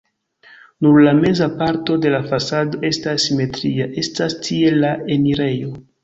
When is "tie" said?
4.47-4.73